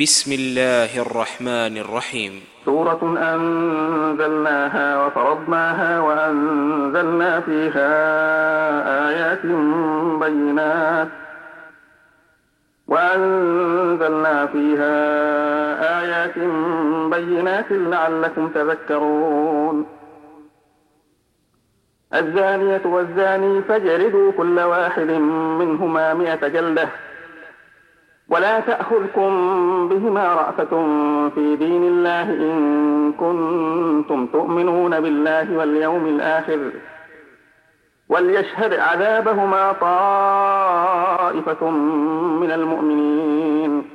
[0.00, 2.32] بسم الله الرحمن الرحيم.
[2.64, 3.00] سورة
[3.34, 7.92] أنزلناها وفرضناها وأنزلنا فيها
[9.08, 9.46] آيات
[10.20, 11.08] بينات.
[12.88, 14.96] وأنزلنا فيها
[16.00, 16.38] آيات
[17.10, 19.86] بينات لعلكم تذكرون.
[22.14, 25.10] الزانية والزاني فاجردوا كل واحد
[25.60, 26.88] منهما مئة جلدة.
[28.30, 29.28] ولا تأخذكم
[29.88, 30.70] بهما رأفة
[31.34, 36.70] في دين الله إن كنتم تؤمنون بالله واليوم الآخر.
[38.08, 41.70] وليشهد عذابهما طائفة
[42.40, 43.90] من المؤمنين.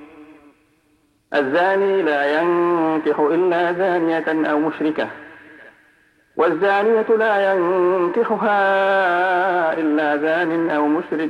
[1.33, 5.07] الزاني لا ينكح إلا زانية أو مشركة.
[6.37, 8.63] والزانية لا ينكحها
[9.73, 11.29] إلا زان أو مشرك.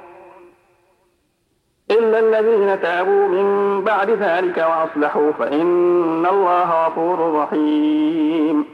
[1.91, 8.65] إلا الذين تابوا من بعد ذلك وأصلحوا فإن الله غفور رحيم.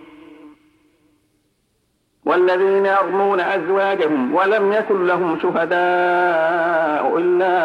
[2.28, 7.56] والذين يرمون أزواجهم ولم يكن لهم شهداء إلا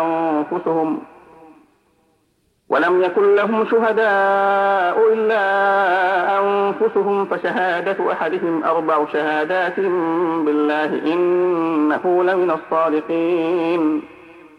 [0.00, 1.00] أنفسهم
[2.68, 5.44] ولم يكن لهم شهداء إلا
[6.40, 9.80] أنفسهم فشهادة أحدهم أربع شهادات
[10.44, 14.02] بالله إنه لمن الصادقين.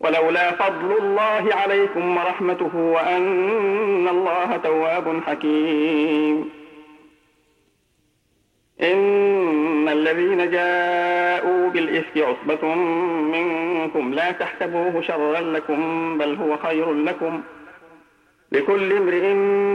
[0.00, 6.50] ولولا فضل الله عليكم ورحمته وأن الله تواب حكيم.
[8.82, 12.74] إن الذين جاءوا بالإفك عصبة
[13.34, 17.40] منكم لا تحسبوه شرا لكم بل هو خير لكم.
[18.52, 19.26] لكل امرئ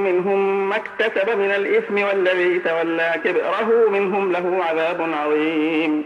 [0.09, 6.05] منهم ما اكتسب من الإثم والذي تولى كبره منهم له عذاب عظيم.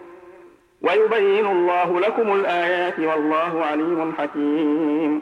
[0.81, 5.21] ويبين الله لكم الآيات والله عليم حكيم.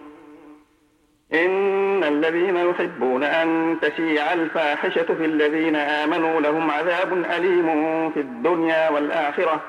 [1.34, 9.62] إن الذين يحبون أن تشيع الفاحشة في الذين آمنوا لهم عذاب أليم في الدنيا والآخرة.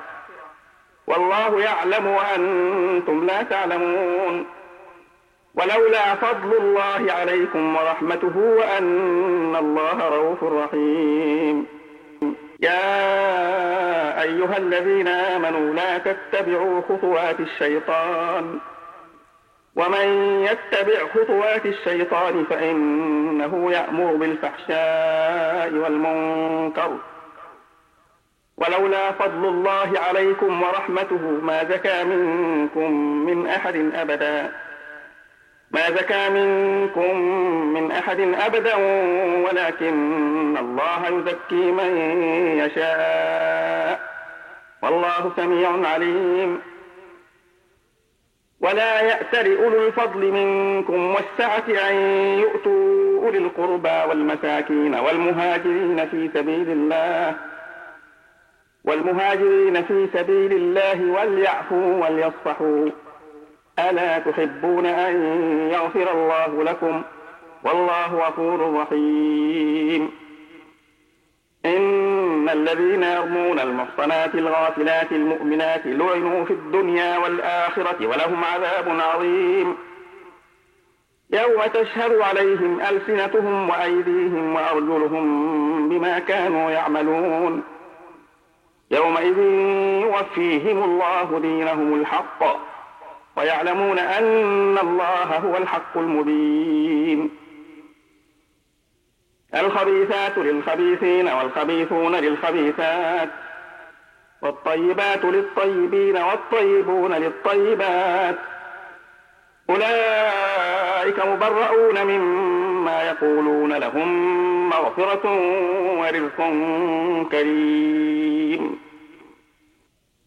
[1.07, 4.47] والله يعلم وأنتم لا تعلمون.
[5.55, 11.80] ولولا فضل الله عليكم ورحمته وأن الله رؤوف رحيم.
[12.63, 18.59] يا أيها الذين آمنوا لا تتبعوا خطوات الشيطان.
[19.77, 20.07] ومن
[20.43, 26.97] يتبع خطوات الشيطان فإنه يأمر بالفحشاء والمنكر.
[28.57, 32.93] ولولا فضل الله عليكم ورحمته ما زكى منكم
[33.27, 34.53] من أحد أبدا.
[35.71, 37.19] ما زكى منكم
[37.75, 38.75] من أحد أبدا
[39.45, 42.23] ولكن الله يزكي من
[42.59, 44.01] يشاء.
[44.83, 46.61] والله سميع عليم.
[48.61, 51.95] ولا يأتل أولو الفضل منكم والسعة أن
[52.39, 57.35] يؤتوا أولي القربى والمساكين والمهاجرين في سبيل الله
[58.85, 62.91] والمهاجرين في سبيل الله وليعفوا وليصفحوا.
[63.89, 65.15] ألا تحبون أن
[65.73, 67.03] يغفر الله لكم؟
[67.65, 70.11] والله غفور رحيم.
[71.65, 79.77] إن الذين يرمون المحصنات الغافلات المؤمنات لعنوا في الدنيا والآخرة ولهم عذاب عظيم.
[81.31, 87.63] يوم تشهد عليهم ألسنتهم وأيديهم وأرجلهم بما كانوا يعملون.
[88.91, 89.39] يومئذ
[90.03, 92.70] يوفيهم الله دينهم الحق.
[93.41, 97.31] ويعلمون أن الله هو الحق المبين.
[99.55, 103.29] الخبيثات للخبيثين والخبيثون للخبيثات
[104.43, 108.37] والطيبات للطيبين والطيبون للطيبات.
[109.71, 115.25] أولئك مبرؤون مما يقولون لهم مغفرة
[116.01, 116.37] ورزق
[117.33, 118.81] كريم.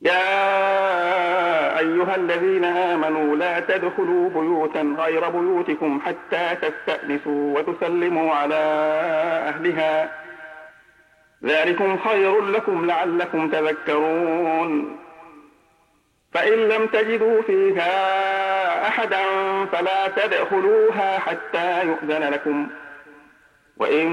[0.01, 0.63] يا
[1.83, 8.63] أيها الذين آمنوا لا تدخلوا بيوتا غير بيوتكم حتى تستأنسوا وتسلموا على
[9.47, 10.11] أهلها.
[11.43, 14.97] ذلكم خير لكم لعلكم تذكرون.
[16.33, 17.93] فإن لم تجدوا فيها
[18.87, 19.23] أحدا
[19.71, 22.67] فلا تدخلوها حتى يؤذن لكم.
[23.77, 24.09] وإن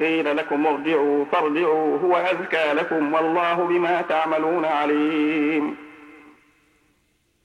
[0.00, 5.89] قيل لكم ارجعوا فارجعوا هو أذكى لكم والله بما تعملون عليم.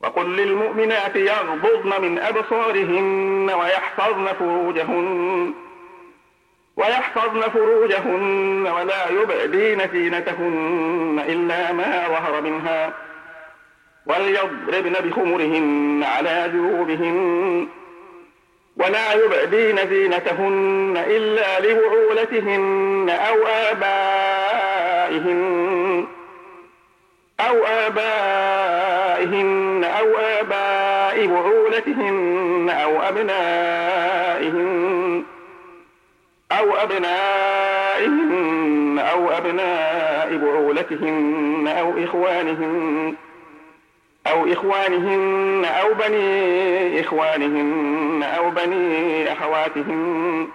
[0.00, 5.54] وقل للمؤمنات يغضضن من أبصارهن ويحفظن فروجهن
[6.76, 12.92] ويحفظن فروجهن ولا يبدين زينتهن إلا ما ظهر منها
[14.06, 17.68] وليضربن بخمرهن على جيوبهن
[18.76, 25.40] ولا يبدين زينتهن إلا لبعولتهن أو آبائهن
[27.40, 28.89] أو آبائهن
[29.84, 34.70] أو آباء بعولتهن أو أبنائهن
[36.52, 38.40] أو أبنائهن
[38.98, 43.14] أو أبناء بعولتهن أو إخوانهن
[44.26, 50.48] أو إخوانهن أو بني إخوانهن أو بني أخواتهن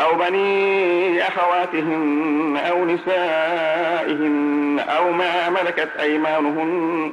[0.00, 7.12] أو بني أخواتهن أو نسائهن أو ما ملكت أيمانهن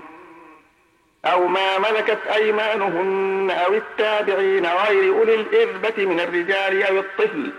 [1.25, 7.51] أو ما ملكت أيمانهن أو التابعين غير أولي الإربة من الرجال أو الطفل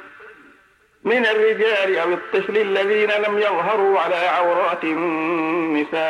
[1.05, 6.03] من الرجال أو الطفل الذين لم يظهروا على عورات النساء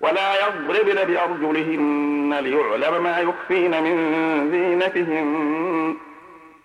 [0.00, 5.96] ولا يضربن بأرجلهن ليعلم ما يخفين من زينتهن.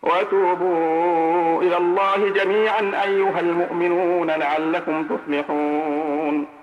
[0.02, 6.63] وتوبوا إلى الله جميعا أيها المؤمنون لعلكم تفلحون.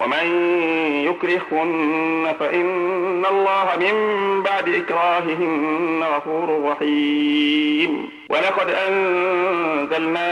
[0.00, 0.26] ومن
[1.04, 3.94] يكرهن فإن الله من
[4.42, 8.08] بعد إكراههن غفور رحيم.
[8.30, 10.28] ولقد أنزلنا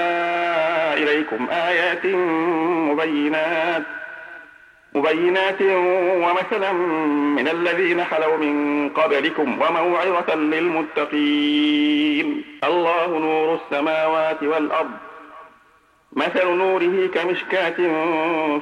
[0.95, 2.07] إليكم آيات
[2.91, 3.83] مبينات
[4.95, 5.63] مبينات
[6.23, 6.73] ومثلا
[7.39, 12.45] من الذين خلوا من قبلكم وموعظة للمتقين.
[12.65, 14.91] الله نور السماوات والأرض.
[16.17, 17.77] مثل نوره كمشكاة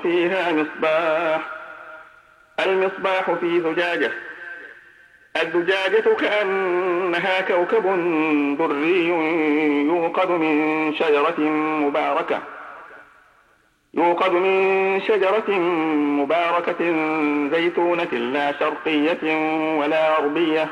[0.03, 1.41] فيها مصباح.
[2.67, 4.11] المصباح في زجاجة.
[5.43, 7.85] الزجاجة كأنها كوكب
[8.59, 9.09] دري
[9.87, 11.41] يوقد من شجرة
[11.81, 12.41] مباركة.
[13.95, 15.51] يوقد من شجرة
[16.21, 16.81] مباركة
[17.51, 19.37] زيتونة لا شرقية
[19.79, 20.69] ولا غربية.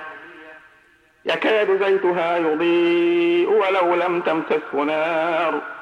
[1.24, 5.81] يكاد زيتها يضيء ولو لم تمسسه نار.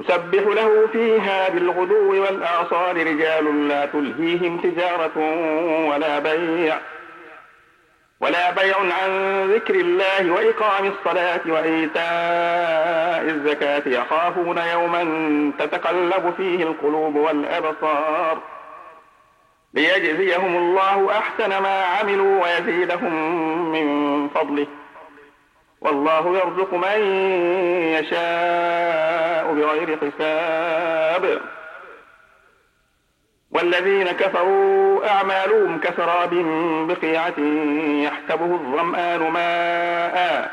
[0.00, 5.18] يسبح له فيها بالغدو والآصال رجال لا تلهيهم تجارة
[5.88, 6.78] ولا بيع
[8.20, 13.82] ولا بيع عن ذكر الله وإقام الصلاة وإيتاء الزكاة.
[13.86, 15.02] يخافون يوما
[15.58, 18.38] تتقلب فيه القلوب والأبصار.
[19.74, 23.12] ليجزيهم الله أحسن ما عملوا ويزيدهم
[23.72, 24.66] من فضله.
[25.80, 27.00] والله يرزق من
[27.94, 31.40] يشاء بغير حساب.
[33.50, 36.34] والذين كفروا أعمالهم كسراب
[36.88, 37.40] بقيعة
[38.04, 40.50] يحسبه الظمآن ماء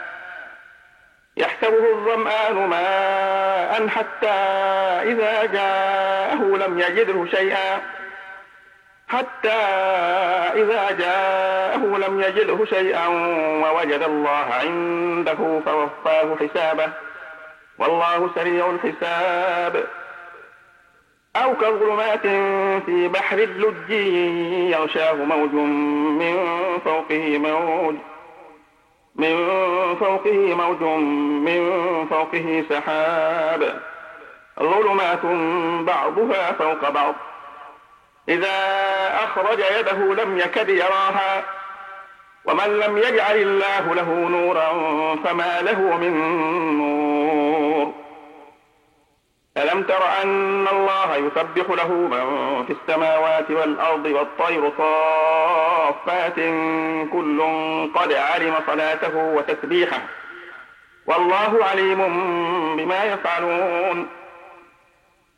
[1.38, 4.28] يحسبه الظمآن ماء حتى
[5.12, 7.95] إذا جاءه لم يجده شيئا.
[9.08, 9.58] حتى
[10.54, 13.08] إذا جاءه لم يجده شيئا
[13.64, 16.90] ووجد الله عنده فوفاه حسابه.
[17.80, 19.86] والله سريع الحساب.
[21.36, 22.22] أو كظلمات
[22.86, 23.90] في بحر اللج
[24.72, 26.38] يغشاه موج من
[26.86, 27.96] فوقه موج
[29.16, 29.36] من
[30.00, 30.82] فوقه موج
[31.48, 31.62] من
[32.10, 33.82] فوقه سحاب.
[34.60, 35.26] ظلمات
[35.86, 37.16] بعضها فوق بعض.
[38.30, 38.58] إذا
[39.24, 41.44] أخرج يده لم يكد يراها
[42.46, 44.70] ومن لم يجعل الله له نورا
[45.24, 46.14] فما له من
[46.78, 47.94] نور.
[49.58, 56.36] ألم تر أن الله يسبح له من في السماوات والأرض والطير صافات
[57.12, 57.42] كل
[57.96, 60.02] قد علم صلاته وتسبيحه؟
[61.06, 61.98] والله عليم
[62.78, 64.08] بما يفعلون.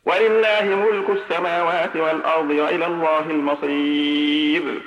[0.08, 4.82] ولله ملك السماوات والأرض وإلى الله المصير.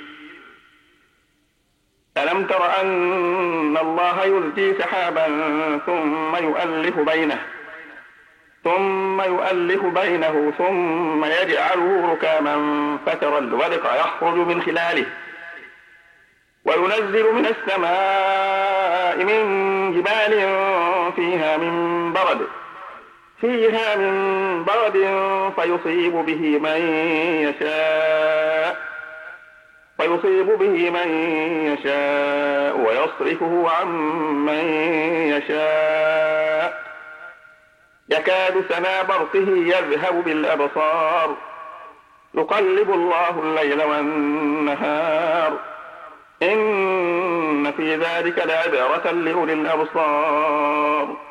[2.17, 5.27] ألم تر أن الله يزجي سحابا
[5.85, 7.41] ثم يؤلف بينه
[8.63, 12.55] ثم يؤلف بينه ثم يجعله ركاما
[13.05, 15.05] فترى الودق يخرج من خلاله
[16.65, 19.41] وينزل من السماء من
[19.93, 20.33] جبال
[21.15, 21.73] فيها من
[22.13, 22.60] برد.
[23.41, 24.91] فيها من برد
[25.55, 26.81] فيصيب به من
[27.41, 28.77] يشاء.
[29.97, 31.09] فيصيب به من
[31.65, 33.87] يشاء ويصرفه عن
[34.45, 34.65] من
[35.37, 36.81] يشاء.
[38.09, 41.35] يكاد سنا برقه يذهب بالأبصار.
[42.33, 45.57] يقلب الله الليل والنهار.
[46.43, 51.30] إن في ذلك لعبرة لأولي الأبصار.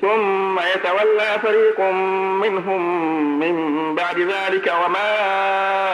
[0.00, 1.80] ثم يتولى فريق
[2.40, 2.80] منهم
[3.38, 5.10] من بعد ذلك وما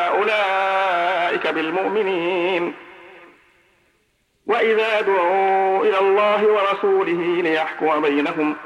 [0.06, 2.74] أولئك بالمؤمنين.
[4.46, 8.56] وإذا دعوا إلى الله ورسوله ليحكم بينهم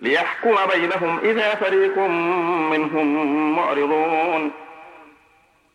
[0.00, 1.98] ليحكم بينهم إذا فريق
[2.70, 3.06] منهم
[3.56, 4.50] معرضون.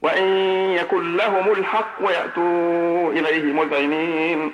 [0.02, 0.28] وإن
[0.72, 4.54] يكن لهم الحق ويأتوا إليه مذعنين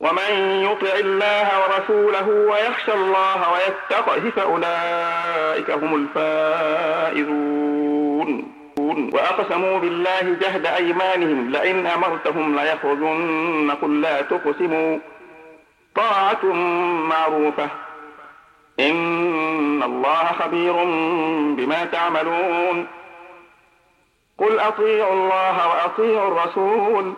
[0.00, 6.08] ومن يطع الله ورسوله ويخشى الله ويتقه فأولئك هم
[7.14, 7.46] الفائزون.
[9.12, 14.98] وأقسموا بالله جهد أيمانهم لئن أمرتهم ليخرجن قل لا تقسموا.
[15.94, 16.44] طاعة
[17.08, 17.68] معروفة.
[18.80, 20.72] إن الله خبير
[21.54, 22.86] بما تعملون.
[24.38, 27.12] قل أطيعوا الله وأطيعوا الرسول.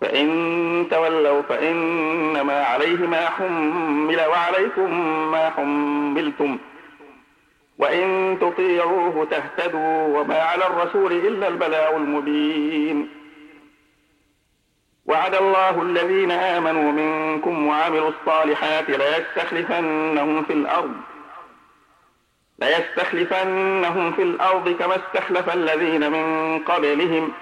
[0.00, 4.90] فإن تولوا فإنما عليه ما حمل وعليكم
[5.30, 6.58] ما حملتم.
[7.78, 13.08] وإن تطيعوه تهتدوا وما على الرسول إلا البلاغ المبين.
[15.06, 20.94] وعد الله الذين آمنوا منكم وعملوا الصالحات ليستخلفنهم في الأرض
[22.58, 27.32] ليستخلفنهم في الأرض كما استخلف الذين من قبلهم.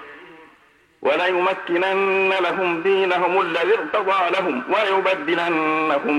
[1.01, 6.17] وليمكنن لهم دينهم الذي ارتضى لهم وليبدلنهم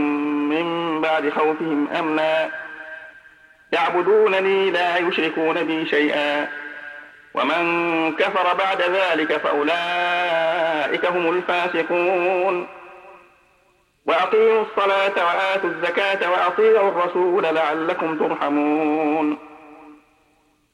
[0.48, 2.50] من بعد خوفهم أمنا.
[3.72, 6.48] يعبدونني لا يشركون بي شيئا.
[7.34, 12.66] ومن كفر بعد ذلك فأولئك هم الفاسقون.
[14.06, 19.47] وأقيموا الصلاة وآتوا الزكاة وأطيعوا الرسول لعلكم ترحمون.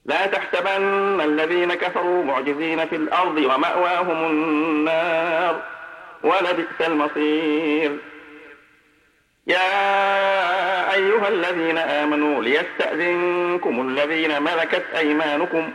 [0.04, 5.62] لا تحسبن الذين كفروا معجزين في الأرض ومأواهم النار
[6.22, 7.98] ولبئس المصير.
[9.46, 15.72] يا أيها الذين آمنوا ليستأذنكم الذين ملكت أيمانكم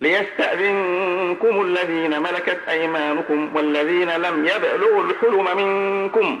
[0.00, 6.40] ليستأذنكم الذين ملكت أيمانكم والذين لم يبلغوا الحلم منكم.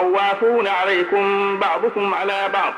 [0.00, 2.74] طوافون عليكم بعضكم على بعض.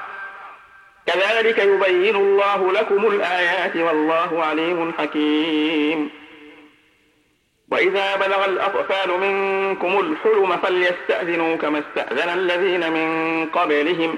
[1.07, 6.11] كذلك يبين الله لكم الآيات والله عليم حكيم.
[7.70, 14.16] وإذا بلغ الأطفال منكم الحلم فليستأذنوا كما استأذن الذين من قبلهم.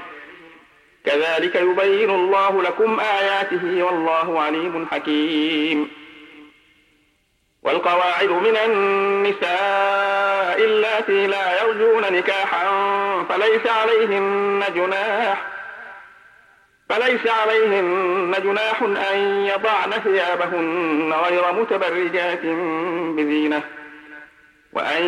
[1.04, 5.90] كذلك يبين الله لكم آياته والله عليم حكيم.
[7.62, 10.19] والقواعد من النساء
[10.64, 12.66] اللاتي لا يرجون نكاحا
[13.28, 15.46] فليس عليهن جناح
[16.88, 22.40] فليس عليهن جناح أن يضعن ثيابهن غير متبرجات
[23.16, 23.62] بزينة
[24.72, 25.04] وأن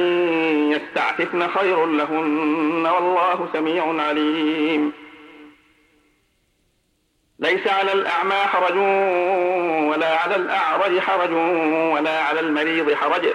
[0.73, 4.93] يستعففن خير لهن والله سميع عليم.
[7.39, 8.77] ليس على الأعمى حرج
[9.91, 11.33] ولا على الأعرج حرج
[11.93, 13.35] ولا على المريض حرج.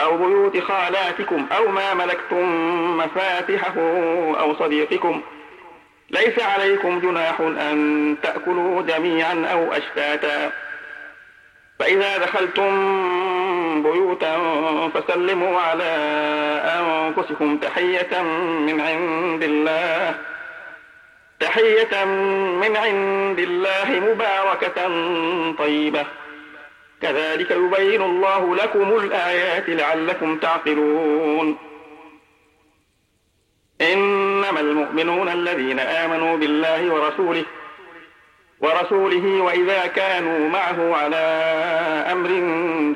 [0.00, 2.46] أو بيوت خالاتكم أو ما ملكتم
[2.96, 3.74] مفاتحه
[4.40, 5.22] أو صديقكم.
[6.10, 10.52] ليس عليكم جناح أن تأكلوا جميعا أو أشتاتا.
[11.78, 12.72] فإذا دخلتم
[13.82, 14.38] بيوتا
[14.94, 15.92] فسلموا على
[16.64, 18.22] أنفسكم تحية
[18.66, 20.14] من عند الله.
[21.40, 22.04] تحية
[22.62, 24.88] من عند الله مباركة
[25.58, 26.06] طيبة.
[27.02, 31.58] كذلك يبين الله لكم الآيات لعلكم تعقلون.
[33.80, 37.44] إنما المؤمنون الذين آمنوا بالله ورسوله
[38.60, 41.16] ورسوله وإذا كانوا معه على
[42.12, 42.28] أمر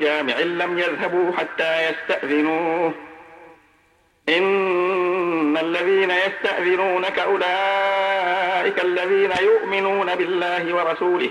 [0.00, 2.94] جامع لم يذهبوا حتى يستأذنوه.
[4.28, 11.30] إن الذين يستأذنونك أولئك الذين يؤمنون بالله ورسوله.